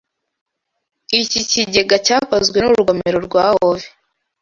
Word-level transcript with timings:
Iki 1.21 1.39
kigega 1.49 1.95
cyakozwe 2.05 2.57
n’urugomero 2.61 3.17
rwa 3.27 3.45
Hove 3.55 3.87